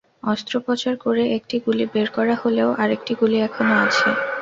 অস্ত্রোপচার 0.23 0.93
করে 1.03 1.23
একটি 1.37 1.55
গুলি 1.65 1.85
বের 1.93 2.07
করা 2.17 2.35
হলেও 2.43 2.69
আরেকটি 2.81 3.13
গুলি 3.21 3.37
এখনো 3.47 3.73
আছে। 3.85 4.09